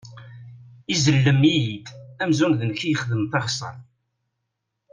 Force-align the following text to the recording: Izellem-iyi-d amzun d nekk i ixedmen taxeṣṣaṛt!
Izellem-iyi-d 0.93 1.87
amzun 2.21 2.53
d 2.59 2.61
nekk 2.65 2.79
i 2.83 2.87
ixedmen 2.91 3.25
taxeṣṣaṛt! 3.31 3.81